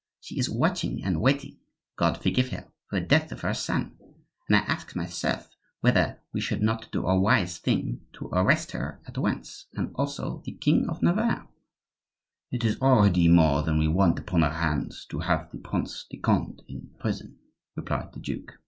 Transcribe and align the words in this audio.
She 0.19 0.39
is 0.39 0.49
watching 0.49 1.03
and 1.03 1.21
waiting, 1.21 1.59
God 1.95 2.17
forgive 2.17 2.49
her! 2.49 2.67
for 2.89 2.99
the 2.99 3.05
death 3.05 3.31
of 3.31 3.41
her 3.41 3.53
son; 3.53 3.99
and 4.49 4.55
I 4.55 4.61
ask 4.61 4.95
myself 4.95 5.51
whether 5.81 6.19
we 6.33 6.41
should 6.41 6.63
not 6.63 6.89
do 6.91 7.05
a 7.05 7.19
wise 7.19 7.59
thing 7.59 8.01
to 8.13 8.25
arrest 8.29 8.71
her 8.71 8.99
at 9.05 9.19
once, 9.19 9.67
and 9.75 9.91
also 9.93 10.41
the 10.43 10.53
king 10.57 10.89
of 10.89 11.03
Navarre." 11.03 11.47
"It 12.49 12.65
is 12.65 12.81
already 12.81 13.27
more 13.27 13.61
than 13.61 13.77
we 13.77 13.87
want 13.87 14.17
upon 14.17 14.41
our 14.43 14.49
hands 14.53 15.05
to 15.11 15.19
have 15.19 15.51
the 15.51 15.59
Prince 15.59 16.07
de 16.09 16.17
Conde 16.17 16.63
in 16.67 16.89
prison," 16.99 17.37
replied 17.75 18.11
the 18.13 18.21
duke. 18.21 18.53